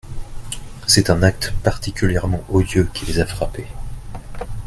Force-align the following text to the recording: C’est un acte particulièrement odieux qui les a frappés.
C’est 0.87 1.11
un 1.11 1.21
acte 1.21 1.53
particulièrement 1.63 2.43
odieux 2.49 2.89
qui 2.91 3.05
les 3.05 3.19
a 3.19 3.25
frappés. 3.27 3.67